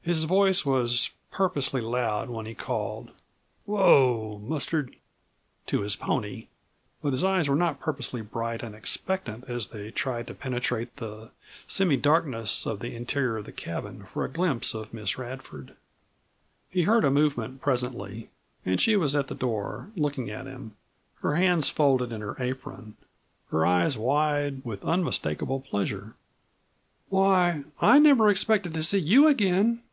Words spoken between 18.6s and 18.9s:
and